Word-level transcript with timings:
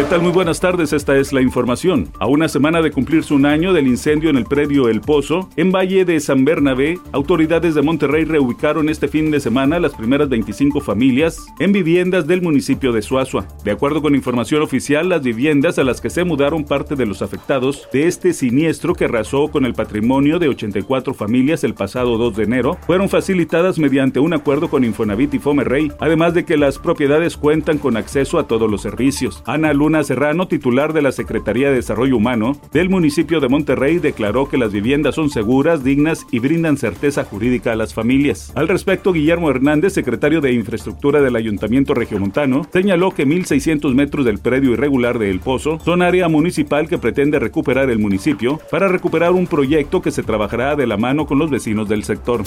¿Qué 0.00 0.06
tal? 0.06 0.22
Muy 0.22 0.32
buenas 0.32 0.60
tardes, 0.60 0.94
esta 0.94 1.14
es 1.18 1.30
la 1.30 1.42
información. 1.42 2.10
A 2.20 2.26
una 2.26 2.48
semana 2.48 2.80
de 2.80 2.90
cumplirse 2.90 3.34
un 3.34 3.44
año 3.44 3.74
del 3.74 3.86
incendio 3.86 4.30
en 4.30 4.38
el 4.38 4.46
predio 4.46 4.88
El 4.88 5.02
Pozo, 5.02 5.50
en 5.56 5.70
Valle 5.72 6.06
de 6.06 6.18
San 6.20 6.46
Bernabé, 6.46 6.98
autoridades 7.12 7.74
de 7.74 7.82
Monterrey 7.82 8.24
reubicaron 8.24 8.88
este 8.88 9.08
fin 9.08 9.30
de 9.30 9.40
semana 9.40 9.78
las 9.78 9.92
primeras 9.94 10.30
25 10.30 10.80
familias 10.80 11.44
en 11.58 11.72
viviendas 11.72 12.26
del 12.26 12.40
municipio 12.40 12.92
de 12.92 13.02
Suazua. 13.02 13.46
De 13.62 13.72
acuerdo 13.72 14.00
con 14.00 14.14
información 14.14 14.62
oficial, 14.62 15.10
las 15.10 15.22
viviendas 15.22 15.78
a 15.78 15.84
las 15.84 16.00
que 16.00 16.08
se 16.08 16.24
mudaron 16.24 16.64
parte 16.64 16.96
de 16.96 17.04
los 17.04 17.20
afectados 17.20 17.86
de 17.92 18.06
este 18.06 18.32
siniestro 18.32 18.94
que 18.94 19.04
arrasó 19.04 19.48
con 19.48 19.66
el 19.66 19.74
patrimonio 19.74 20.38
de 20.38 20.48
84 20.48 21.12
familias 21.12 21.62
el 21.62 21.74
pasado 21.74 22.16
2 22.16 22.36
de 22.36 22.44
enero 22.44 22.78
fueron 22.86 23.10
facilitadas 23.10 23.78
mediante 23.78 24.18
un 24.18 24.32
acuerdo 24.32 24.70
con 24.70 24.82
Infonavit 24.82 25.34
y 25.34 25.38
Fomerrey, 25.38 25.92
además 26.00 26.32
de 26.32 26.46
que 26.46 26.56
las 26.56 26.78
propiedades 26.78 27.36
cuentan 27.36 27.76
con 27.76 27.98
acceso 27.98 28.38
a 28.38 28.46
todos 28.46 28.70
los 28.70 28.80
servicios. 28.80 29.42
Ana 29.44 29.74
Luna 29.74 29.89
Serrano, 30.04 30.48
titular 30.48 30.92
de 30.92 31.02
la 31.02 31.12
Secretaría 31.12 31.68
de 31.68 31.76
Desarrollo 31.76 32.16
Humano 32.16 32.56
del 32.72 32.88
municipio 32.88 33.40
de 33.40 33.48
Monterrey, 33.48 33.98
declaró 33.98 34.48
que 34.48 34.58
las 34.58 34.72
viviendas 34.72 35.14
son 35.14 35.30
seguras, 35.30 35.84
dignas 35.84 36.26
y 36.30 36.38
brindan 36.38 36.76
certeza 36.76 37.24
jurídica 37.24 37.72
a 37.72 37.76
las 37.76 37.92
familias. 37.92 38.52
Al 38.54 38.68
respecto, 38.68 39.12
Guillermo 39.12 39.50
Hernández, 39.50 39.92
secretario 39.92 40.40
de 40.40 40.52
Infraestructura 40.52 41.20
del 41.20 41.36
Ayuntamiento 41.36 41.94
Regiomontano, 41.94 42.66
señaló 42.72 43.10
que 43.10 43.26
1.600 43.26 43.94
metros 43.94 44.24
del 44.24 44.38
predio 44.38 44.72
irregular 44.72 45.18
de 45.18 45.30
El 45.30 45.40
Pozo 45.40 45.78
son 45.84 46.02
área 46.02 46.28
municipal 46.28 46.88
que 46.88 46.98
pretende 46.98 47.38
recuperar 47.38 47.90
el 47.90 47.98
municipio 47.98 48.60
para 48.70 48.88
recuperar 48.88 49.32
un 49.32 49.46
proyecto 49.46 50.00
que 50.00 50.10
se 50.10 50.22
trabajará 50.22 50.76
de 50.76 50.86
la 50.86 50.96
mano 50.96 51.26
con 51.26 51.38
los 51.38 51.50
vecinos 51.50 51.88
del 51.88 52.04
sector. 52.04 52.42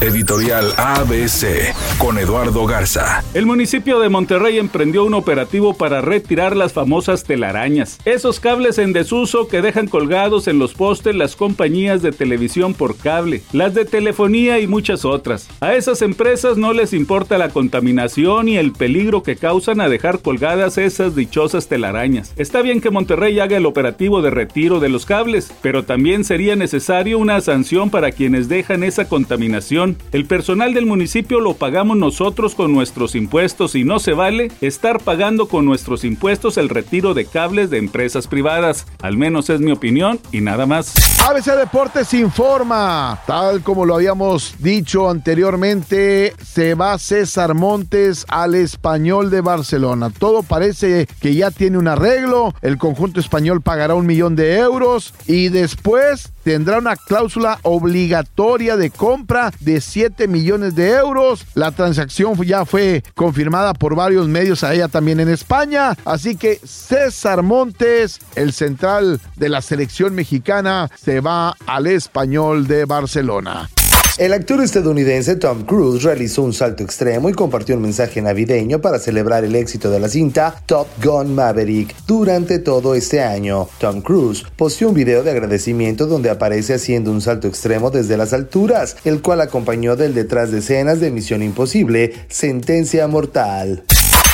Editorial 0.00 0.72
ABC 0.76 1.74
con 1.98 2.18
Eduardo 2.18 2.64
Garza. 2.66 3.22
El 3.34 3.46
municipio 3.46 4.00
de 4.00 4.08
Monterrey 4.08 4.58
emprendió 4.58 5.04
un 5.04 5.14
operativo 5.14 5.74
para 5.74 6.00
retirar 6.00 6.56
las 6.56 6.69
famosas 6.72 7.24
telarañas. 7.24 7.98
Esos 8.04 8.40
cables 8.40 8.78
en 8.78 8.92
desuso 8.92 9.48
que 9.48 9.62
dejan 9.62 9.86
colgados 9.86 10.48
en 10.48 10.58
los 10.58 10.74
postes 10.74 11.14
las 11.14 11.36
compañías 11.36 12.02
de 12.02 12.12
televisión 12.12 12.74
por 12.74 12.96
cable, 12.96 13.42
las 13.52 13.74
de 13.74 13.84
telefonía 13.84 14.60
y 14.60 14.66
muchas 14.66 15.04
otras. 15.04 15.48
A 15.60 15.74
esas 15.74 16.02
empresas 16.02 16.56
no 16.56 16.72
les 16.72 16.92
importa 16.92 17.38
la 17.38 17.50
contaminación 17.50 18.48
y 18.48 18.56
el 18.56 18.72
peligro 18.72 19.22
que 19.22 19.36
causan 19.36 19.80
a 19.80 19.88
dejar 19.88 20.20
colgadas 20.20 20.78
esas 20.78 21.14
dichosas 21.14 21.68
telarañas. 21.68 22.32
Está 22.36 22.62
bien 22.62 22.80
que 22.80 22.90
Monterrey 22.90 23.38
haga 23.40 23.56
el 23.56 23.66
operativo 23.66 24.22
de 24.22 24.30
retiro 24.30 24.80
de 24.80 24.88
los 24.88 25.06
cables, 25.06 25.52
pero 25.62 25.84
también 25.84 26.24
sería 26.24 26.56
necesario 26.56 27.18
una 27.18 27.40
sanción 27.40 27.90
para 27.90 28.12
quienes 28.12 28.48
dejan 28.48 28.84
esa 28.84 29.08
contaminación. 29.08 29.96
El 30.12 30.26
personal 30.26 30.74
del 30.74 30.86
municipio 30.86 31.40
lo 31.40 31.54
pagamos 31.54 31.96
nosotros 31.96 32.54
con 32.54 32.72
nuestros 32.72 33.14
impuestos 33.14 33.74
y 33.74 33.84
no 33.84 33.98
se 33.98 34.12
vale 34.12 34.50
estar 34.60 35.00
pagando 35.02 35.48
con 35.48 35.64
nuestros 35.64 36.04
impuestos 36.04 36.58
el 36.60 36.68
retiro 36.68 37.14
de 37.14 37.24
cables 37.24 37.70
de 37.70 37.78
empresas 37.78 38.26
privadas. 38.26 38.86
Al 39.02 39.16
menos 39.16 39.50
es 39.50 39.60
mi 39.60 39.72
opinión 39.72 40.20
y 40.30 40.40
nada 40.40 40.66
más. 40.66 40.94
ABC 41.26 41.56
Deportes 41.56 42.14
informa, 42.14 43.20
tal 43.26 43.62
como 43.62 43.84
lo 43.84 43.94
habíamos 43.96 44.54
dicho 44.58 45.10
anteriormente, 45.10 46.34
se 46.42 46.74
va 46.74 46.98
César 46.98 47.54
Montes 47.54 48.24
al 48.28 48.54
español 48.54 49.30
de 49.30 49.40
Barcelona. 49.40 50.10
Todo 50.10 50.42
parece 50.42 51.06
que 51.20 51.34
ya 51.34 51.50
tiene 51.50 51.78
un 51.78 51.88
arreglo, 51.88 52.54
el 52.62 52.78
conjunto 52.78 53.20
español 53.20 53.60
pagará 53.60 53.94
un 53.94 54.06
millón 54.06 54.36
de 54.36 54.58
euros 54.58 55.12
y 55.26 55.48
después 55.48 56.32
tendrá 56.42 56.78
una 56.78 56.96
cláusula 56.96 57.58
obligatoria 57.62 58.76
de 58.76 58.90
compra 58.90 59.52
de 59.60 59.80
7 59.80 60.26
millones 60.28 60.74
de 60.74 60.90
euros. 60.90 61.46
La 61.54 61.70
transacción 61.70 62.34
ya 62.42 62.64
fue 62.64 63.02
confirmada 63.14 63.74
por 63.74 63.94
varios 63.94 64.28
medios 64.28 64.64
a 64.64 64.74
ella 64.74 64.88
también 64.88 65.20
en 65.20 65.28
España, 65.28 65.96
así 66.04 66.36
César 66.64 67.42
Montes, 67.42 68.18
el 68.34 68.52
central 68.52 69.20
de 69.36 69.48
la 69.48 69.62
selección 69.62 70.14
mexicana, 70.14 70.90
se 71.00 71.20
va 71.20 71.54
al 71.66 71.86
español 71.86 72.66
de 72.66 72.84
Barcelona. 72.86 73.68
El 74.20 74.34
actor 74.34 74.60
estadounidense 74.60 75.36
Tom 75.36 75.64
Cruise 75.64 76.02
realizó 76.02 76.42
un 76.42 76.52
salto 76.52 76.82
extremo 76.82 77.30
y 77.30 77.32
compartió 77.32 77.74
un 77.74 77.80
mensaje 77.80 78.20
navideño 78.20 78.80
para 78.82 78.98
celebrar 78.98 79.44
el 79.44 79.56
éxito 79.56 79.90
de 79.90 79.98
la 79.98 80.10
cinta 80.10 80.62
Top 80.66 80.88
Gun 81.02 81.34
Maverick 81.34 81.94
durante 82.06 82.58
todo 82.58 82.94
este 82.94 83.22
año. 83.22 83.68
Tom 83.78 84.02
Cruise 84.02 84.44
posteó 84.56 84.88
un 84.88 84.94
video 84.94 85.22
de 85.22 85.30
agradecimiento 85.30 86.06
donde 86.06 86.28
aparece 86.28 86.74
haciendo 86.74 87.10
un 87.10 87.22
salto 87.22 87.48
extremo 87.48 87.90
desde 87.90 88.18
las 88.18 88.34
alturas, 88.34 88.98
el 89.04 89.22
cual 89.22 89.40
acompañó 89.40 89.96
del 89.96 90.12
detrás 90.12 90.50
de 90.50 90.58
escenas 90.58 91.00
de 91.00 91.10
Misión 91.10 91.42
Imposible, 91.42 92.12
Sentencia 92.28 93.08
Mortal. 93.08 93.84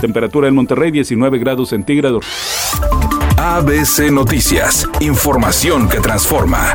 Temperatura 0.00 0.48
en 0.48 0.54
Monterrey 0.54 0.90
19 0.90 1.38
grados 1.38 1.70
centígrados. 1.70 2.24
ABC 3.36 4.10
Noticias, 4.10 4.88
información 5.00 5.88
que 5.88 6.00
transforma. 6.00 6.74